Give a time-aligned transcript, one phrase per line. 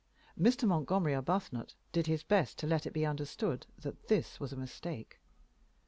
[0.35, 0.67] Mr.
[0.67, 5.19] Montgomery Arbuthnot did his best to let it be understood that this was a mistake.